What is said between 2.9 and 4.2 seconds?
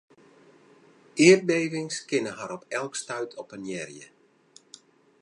stuit oppenearje.